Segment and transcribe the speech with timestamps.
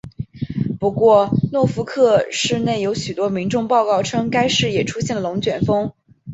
[0.79, 5.93] 不过诺福克市内有许多民众报告称该市也出现了龙卷风。